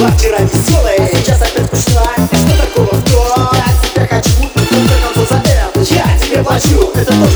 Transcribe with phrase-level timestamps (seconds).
[0.00, 3.48] была вчера веселая, сейчас опять скучна Что такого в том?
[3.52, 4.62] Я тебя хочу, но
[5.12, 5.94] только за это.
[5.94, 7.29] Я тебе плачу, это то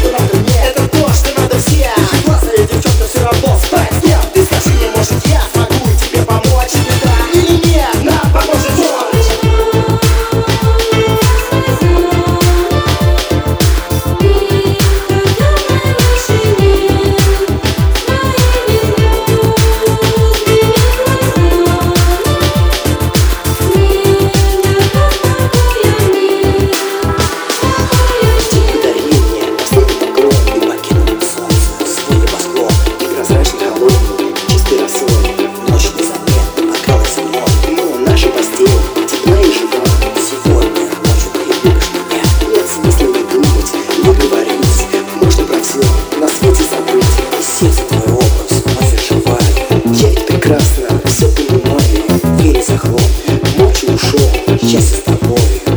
[54.58, 55.73] just a boy.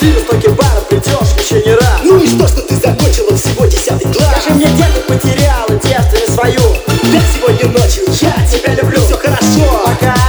[0.00, 2.00] будешь в стоке бара, придешь еще не раз.
[2.04, 4.42] Ну и что, что ты закончила всего десятый класс?
[4.42, 9.00] Скажи мне, где ты потеряла девственность свою Да сегодня ночью я тебя люблю.
[9.00, 10.27] Все хорошо, пока.